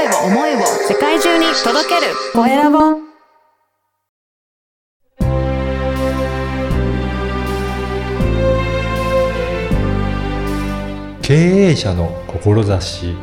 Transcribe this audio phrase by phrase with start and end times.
[0.00, 2.78] 声を、思いを世界中に届けるコエラボ
[11.20, 13.14] 経営者の志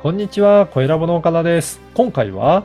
[0.00, 1.80] こんにちは、小ラボの岡田です。
[1.94, 2.64] 今回は、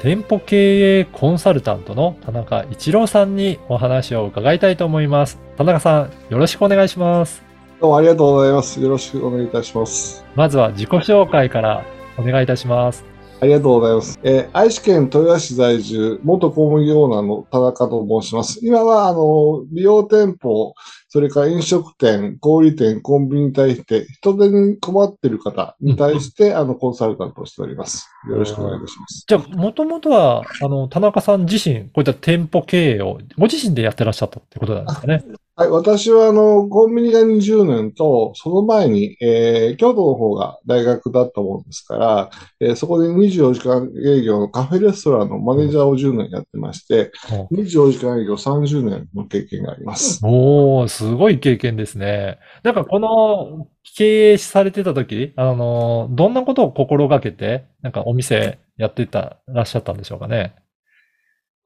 [0.00, 5.38] 店舗経営コンサルタントの田中一郎さんにお話を伺いたいと思います。
[5.56, 7.43] 田中さん、よろしくお願いします。
[7.84, 8.80] どうもありがとうございます。
[8.80, 10.24] よろしくお願いいたします。
[10.34, 11.84] まずは自己紹介から
[12.16, 13.04] お願いいたします。
[13.42, 14.18] ありがとうございます。
[14.22, 18.58] えー愛知県豊田市在住、元公務員オーナーの田中と申します。
[18.62, 20.72] 今は、あの、美容店舗、
[21.14, 28.08] それから飲食店、小売店、コンビニに対して、人手に困っている方に対して、あの、コンサルタントをしております。
[28.28, 29.24] よろしくお願いいたします。
[29.24, 35.24] じゃあ、もともとは、あの、田中さん自身、こういった店舗経営をご自身でやってらっしゃったってことなんですかね？
[35.56, 47.12] はい、私は、あの、コンビニが20年と、その前に、えー京都の方が大学だったもんですから、えーそこで24時間営業のカフェレストランのマネージャーを10年やってまして、
[47.52, 50.18] 24時間営業30年の経験があります。
[50.24, 52.38] おー、すごい経験ですね。
[52.62, 60.54] なんかこの経営されてた時、あの、どんなことを心がけて、なんかお店やってた、らっしゃったんでしょうかね。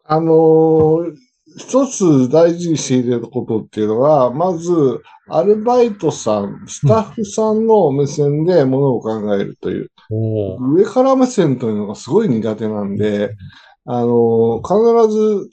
[0.05, 1.17] あのー
[1.57, 4.71] 一つ大事にしていることっていうのは、まず、
[5.29, 10.73] アルバイトさん、スタッフさんの目線でものを考えるという、おー。
[10.75, 13.35] 上から目線というのがすごい苦手なんで、
[13.87, 15.49] あのー必ず、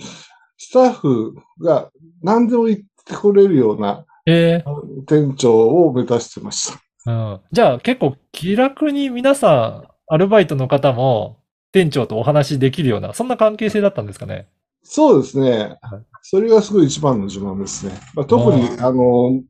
[0.58, 1.90] スタッフが
[2.22, 4.64] 何でも言ってくれるようなえ
[5.08, 6.80] 店長を目指してました。
[7.10, 7.40] ーうん。
[7.52, 11.38] じゃあ結構気楽に皆さん、アルバイトの方も
[11.72, 14.48] 店長とお話しできるような、そんな関係性だったんですかね？
[14.84, 16.06] そうですねはい。
[16.22, 17.94] それがすごい一番の自慢ですね。
[18.16, 19.42] まあ、特に、ああの、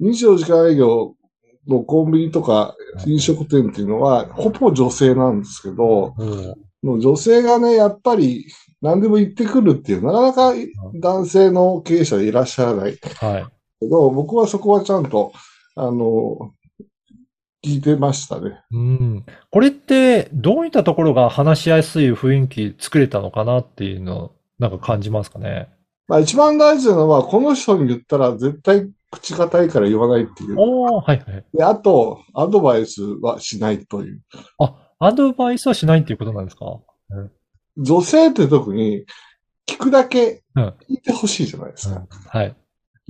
[0.00, 1.14] 24時間営業
[1.66, 2.74] のコンビニとか
[3.06, 6.14] 飲食店っていうのは、ほぼ女性なんですけど、
[6.86, 8.46] もう女性がね、やっぱり
[8.80, 10.52] 何でも言ってくるっていう、なかなか
[10.94, 13.46] 男性の経営者でいらっしゃらないはい。
[13.80, 15.32] けど、僕はそこはちゃんと、
[15.74, 16.52] あの、
[17.64, 18.60] 聞いてましたね。
[18.70, 19.26] うん。
[19.50, 25.68] これってどういったところが話しやすい雰囲気作れたのかなっていうのをなんか感じますかね？
[26.06, 30.56] まあ一番大事なのは、この人に言ったら絶対口堅いから言わないっていう。
[30.56, 31.44] はいはい。
[31.52, 34.20] で、あと、アドバイスはしないという。
[34.60, 36.80] あ、アドバイスはしないっていうことなんですか？
[37.76, 39.04] 女性って特に
[39.68, 42.06] 聞くだけうん聞いてほしいじゃないですか。
[42.28, 42.56] はい。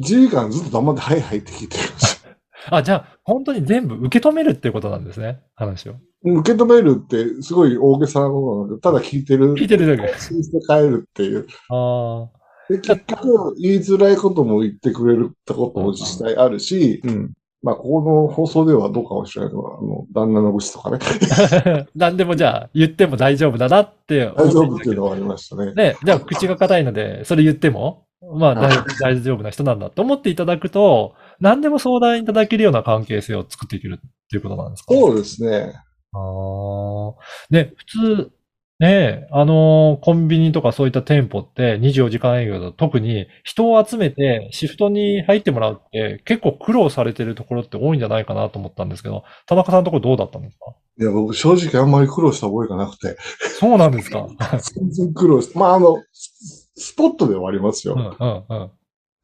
[0.01, 2.17] 1時間ずっと黙ってはいはいって聞いてるし。
[2.71, 5.41] あ、じゃあ、本当に全部受け止めるっていうことなんですね？
[5.55, 5.95] 話を。
[6.25, 9.55] 受け止めるってすごい大げさなことなので、ただ聞いてる。
[9.55, 10.19] 聞いてるだけ。
[10.19, 11.47] 信じて帰るっていう。
[11.71, 12.29] あ
[12.69, 17.33] で、結局、言いづらいことも言ってくれるってことも実際あるし、うん。
[17.63, 21.87] まあ、ここの放送ではどうかもしれないけど、あの、旦那の愚痴とかね、あ。
[21.97, 25.73] 何でもじゃあ、言っても大丈夫だなって思大丈夫っていうのはありましたね。
[25.75, 28.07] ね、じゃあ口が硬いので、それ言っても、
[28.39, 35.75] まあ大大丈夫な人なんだと思っていただくと、何でも相談いただけるような関係性を作っていけるっていうことなんですかそうですね。
[36.13, 37.15] ああ。
[37.51, 38.31] ね、普通、
[38.79, 50.75] ね、あの、コンビニとかそういった店舗って24時間営業だと特に人を集めてシフトに入ってもらうって結構苦労されてるところって多いんじゃないかなと思ったんですけど、田中さんのところどうだったんですか？
[50.99, 53.17] いや、僕正直あんまり苦労した覚えがなくて、
[53.59, 54.27] そうなんですか？
[54.75, 57.95] 全然苦労して、まあ、あの、ススポットではありますよ。
[57.95, 58.71] うんうん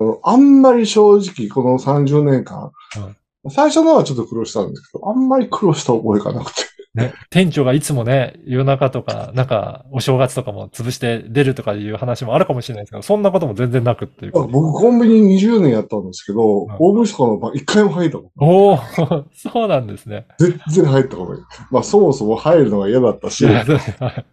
[0.09, 0.19] うん。
[0.23, 2.73] あんまり正直、この30年間、
[3.51, 6.63] 最初のはちょっと苦労したんですけど、あんまり苦労した覚えがなくて。
[6.95, 14.33] ね、店長がいつもね、夜中とか、なんか、お正月とかも潰して出るとかいう話もあるかもしれないですけど、そんなことも全然なくっていう。
[14.33, 18.79] 僕、コンビニ20年やったんですけど、はい大息子の場、一回も入ったことおお
[19.33, 20.27] そうなんですね。
[20.39, 21.41] 全然入ったことない。
[21.71, 24.25] まあ、そもそも入るのが嫌だったし、 はい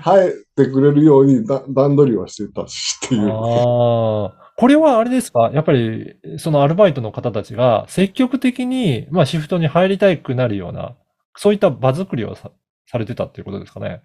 [0.00, 3.28] 入ってくれるようにだ段取りはしてたしっていう。
[3.30, 4.42] ああ。
[4.56, 5.50] これはあれですか？
[5.52, 10.94] やっぱり、そのアルバイトの方たちが積極的に、まあシフトに入りたくなるような、
[11.36, 12.50] そういった場作りをさ
[12.90, 14.02] されてたっていうことですかね。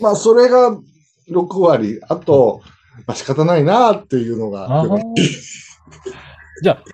[0.00, 0.78] まあ、それが
[1.30, 2.00] 6割。
[2.08, 2.60] あと、
[3.06, 4.68] まあ、仕方ないなっていうのが。
[6.62, 6.84] じゃあ、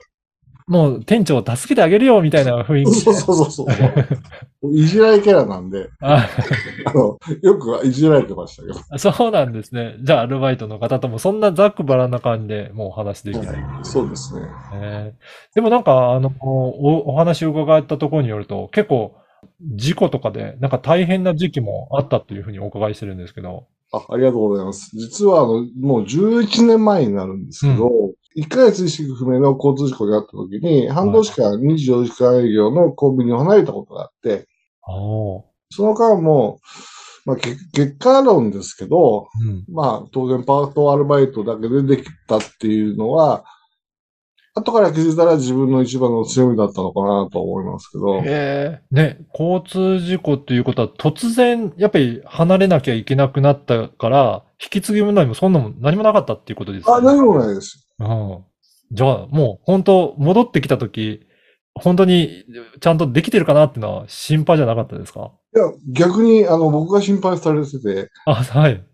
[0.66, 3.68] もう店長を助けてあげるよみたいな雰囲気そうそうそうそう。
[4.72, 6.26] いじられキャラなんで、 あ
[6.86, 8.74] あの、よくいじられてましたよ。
[8.98, 9.96] そうなんですね。
[10.00, 13.56] じゃあ、アルバイトの方ともそんなざっくばらんな感じでもうお話できない。
[13.82, 14.46] そうですね。
[14.74, 19.14] えーでもなんか、あの、お、お話を伺ったところによると、結構、
[19.60, 23.66] 事故とかで、なんか大変な時期もあったというふうにお伺いしてるんですけど。
[23.92, 24.90] あありがとうございます。
[24.96, 27.90] 実は、あの、もう11年前になるんですけど、
[28.36, 34.48] 1ヶ月意識不明の交通事故にあった時に、半年間24時間営業のコンビニを離れたことがあって、
[34.86, 36.60] おーその間も、
[37.24, 39.64] まあ、け結果論ですけど、うん。
[39.68, 43.44] まあ、当然パートアルバイトだけでできたっていうのは、
[44.56, 57.06] 後から気づいたら自分の一番の強みだったのかなと思いますけど、ええね、交通事故ということは突然、やっぱり離れなきゃいけなくなったから、引き継ぎ問題もそんなもん何もなかったっていうことですあ、ね。
[57.06, 57.88] 何もないです。
[57.98, 58.44] うん。
[58.92, 61.26] じゃあ、もう本当、戻ってきたとき、
[61.74, 62.44] 本当に
[62.80, 65.32] ちゃんとできてるかなっていうのは心配じゃなかったですか？
[65.56, 68.84] いや、逆に、あの、僕が心配されてて、あ、はい。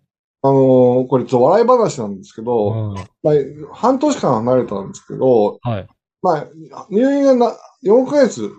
[0.42, 2.94] あのこれちょっと笑い話なんですけど、うん。
[3.22, 5.88] まあ、半年間離れたんですけど、はい。
[6.22, 6.46] まあ、
[6.90, 8.50] 入院がな4ヶ月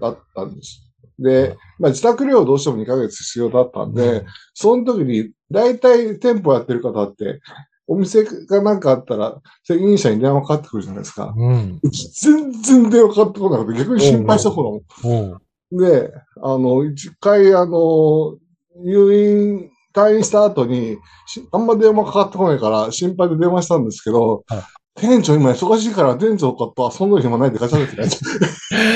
[0.00, 0.88] だったんです。
[1.18, 4.24] で、まあ、自宅療養どうしても2ヶ月必要だったんで、
[4.54, 7.40] その時に、大体店舗やってる方って、
[7.86, 11.34] お店がなんかあったら、責任者に電話かかってくるじゃないですか。
[11.36, 11.80] うん。
[12.20, 15.38] 全然電話かかってこなくて、逆に心配した方だも
[15.72, 15.78] ん。
[15.78, 16.12] で、
[16.42, 18.36] あの、一回、あの、
[18.84, 24.62] 入院、退院した後に、しあんま電話かかってこないから、心配で電話したんですけど、はい
[25.00, 28.08] 店長今忙しいから店長と遊んどる暇ないってガチャって書い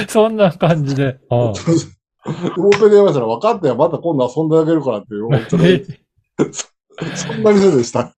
[0.05, 1.21] て そんな感じで。
[1.31, 1.55] うんある。
[2.57, 5.29] 表電話したら分かったよ、また今度遊んであげるからっていう、
[7.17, 8.15] そんな店でした。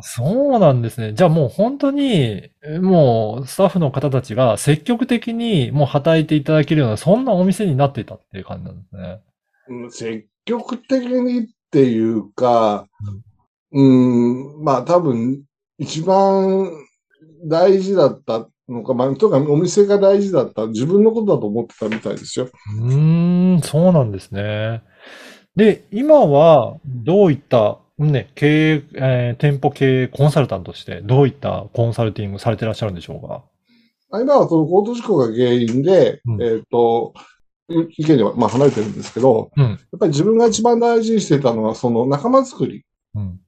[0.00, 1.12] そうなんですね。
[1.12, 2.50] じゃあもう本当に、
[2.80, 9.20] もうスタッフの方たちが積極的にもう働いていただけるような、そんなお店になっていたっていう感じなんですね。
[9.68, 12.86] うん積極的にっていうか、
[13.72, 15.42] うん、まあ多分、
[15.76, 16.70] 一番
[17.44, 22.48] 大事だったのか、まあ、とにかくお店が大事だった、自分のことだと思ってたみたいですよ。
[22.80, 24.82] うーん、そうなんですね。
[25.56, 33.42] で、今はどういった、ね、経営、えー店舗経営コンサルタントとして、どういったコンサルティングされてらっしゃるんでしょうか？
[34.20, 37.18] 今はその交通事故が原因で、うんえっ、と、い
[37.68, 42.84] 意見ではまあ離れてるんですけど、うんやっぱり自分が一番大事にしていたのは、その仲間作り。
[43.14, 43.40] うん。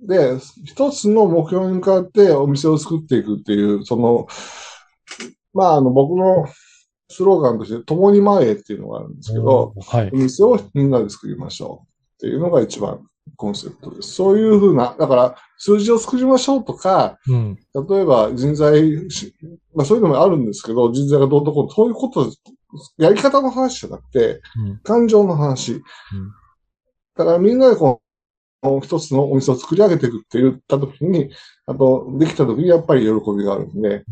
[0.00, 4.26] で、一つの目標に向かってお店を作っていくっていう、その、
[5.54, 6.46] まあ、あの、僕の
[7.08, 10.16] スローガンとして、共に前へっていうのがあるんですけど、はいお。
[10.16, 13.06] 店をみんなで作りましょうっていうのが一番
[13.36, 14.12] コンセプトです。
[14.12, 17.58] そういうふうな、だから数字を作りましょうとか、うん。
[17.88, 19.34] 例えば人材し、
[19.74, 22.30] まあそういうのもあるんですけど、人材がどうとこう、そういうこと、
[22.98, 24.78] やり方の話じゃなくて、うん。
[24.82, 25.82] 感情の話。
[27.16, 28.00] だからみんなでこ
[28.62, 31.30] う、一つのお店を作り上げていくって言ったときに、
[31.66, 34.04] あと、できたときにやっぱり喜びがあるんで。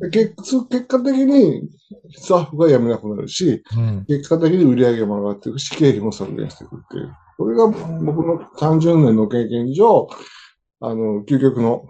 [0.00, 1.68] で結結果的に
[2.14, 4.04] スタッフが辞めなくなるし、うん。
[4.06, 7.16] 結果的に売り上げも上がっていくし、経費も削減していくっていう。
[7.36, 10.08] これが僕の30年の経験上、
[10.80, 11.86] あの、究極の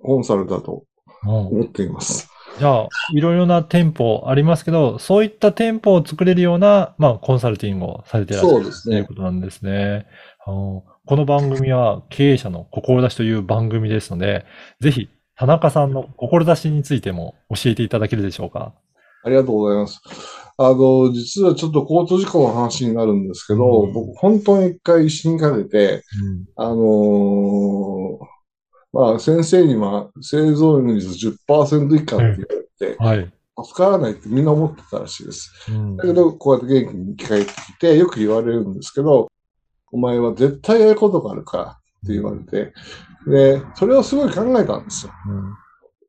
[0.00, 0.84] コンサルだと
[1.24, 2.25] うん思っています。
[2.58, 10.06] じゃあ、いろいろな店舗ありますけど、そういった店舗を作れるような、まあ、コンサルティングをされていらっしゃるということなんですね。
[10.46, 14.44] あのこの番組は経営者の志という番組ですので、
[14.80, 18.72] ぜひ、田中さんの志についても教えていただけるでしょうか？
[19.22, 20.00] ありがとうございます。
[20.56, 26.02] あの、実はちょっと交通事故の話になるんですけど、うん僕本当に一回死にかけて、
[26.56, 26.76] あのー
[28.96, 31.08] まあ先生には生存率
[31.48, 33.32] 10%以下って言われて、はい。
[33.62, 35.50] 助からないってみんな思ってたらしいです。
[35.70, 39.28] うんだけど、こうやって元気に生き返ってきて、よく言われるんですけど、
[39.92, 41.74] お前は絶対やることがあるからっ
[42.06, 42.72] て言われて、
[43.26, 45.12] で、それをすごい考えたんですよ。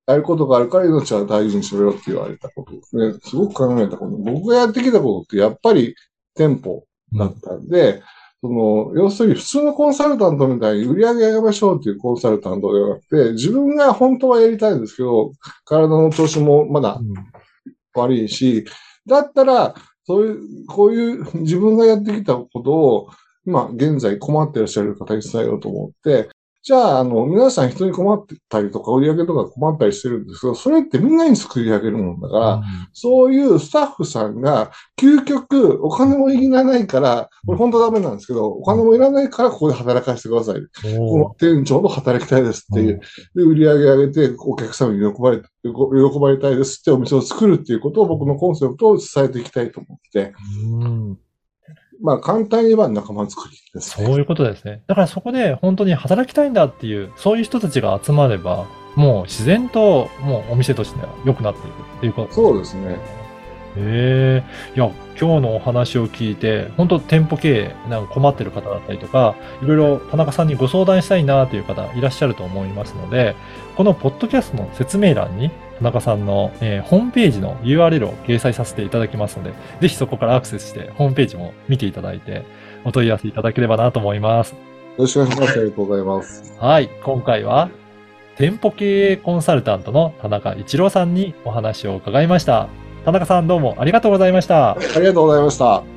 [0.08, 3.20] やることがあるから命は大事にしろよって言われたことですね。
[3.24, 4.17] すごく考えたこと。
[4.17, 5.96] 僕がやってきたことってやっぱり
[6.36, 8.01] 店舗だったんで、
[8.41, 15.32] その、要するに普通のコンサルタントみたいに売り上げ上げましょうっていうコンサルタントではなくて、自分が本当はやりたいんですけど、
[15.65, 17.00] 体の調子もまだ
[17.96, 18.65] 悪いし、
[19.08, 19.75] だったら、
[20.06, 23.10] そういう、こういう自分がやってきたことを、
[23.46, 26.29] 今現在困ってらっしゃる方に伝えようと思って、
[26.68, 40.56] じゃあ、あの、皆さん人に困ってたりとか、売り上げとか困ったりしてるんですけど、それってみんなに作り上げるもんだから、そういうスタッフさんが、究極、お金もいらないから、これ本当ダメなんですけど、お金もいらないからここで働かせてください。
[40.58, 43.00] うんこの店長と働きたいですっていう。
[43.34, 50.34] で、売り上げ上げて、お客様に喜ばれ、喜ばれたいですってお店を作るっていうことを僕のコンセプトを伝えていきたいと思って、
[50.70, 51.18] うん
[52.01, 54.06] まあ簡単に言えば仲間作りですね。
[54.06, 54.82] そういうことですね。
[54.88, 62.98] だからそこで本当に働きたいんだっていう、そういう人たちが集まれば、もう自然ともうお店としては良くなっていくっていうことそうですね。
[63.77, 64.44] へえ。
[64.75, 64.89] いや、
[65.20, 73.36] 今日のお話を聞いて、本当店舗経営、なんか困ってる方だったりとか、いろいろ田中さんにご相談したいなという方いらっしゃると思いますので、
[73.75, 82.43] このポッドキャストの説明欄に、田中さんの、えーホームページの URL を掲載させていただきますので、ぜひそこからアクセスして、ホームページも見ていただいて、
[82.84, 84.51] お問い合わせいただければなと思います。
[84.51, 84.57] よ
[84.98, 85.51] ろしくお願いします。
[85.51, 86.57] ありがとうございます。
[86.60, 87.69] はい、今回は、
[88.38, 92.67] 店舗経営コンサルタントの田中一郎さんにお話を伺いました。
[93.03, 94.72] 田中さんどうもありがとうございました。
[94.72, 95.97] ありがとうございました。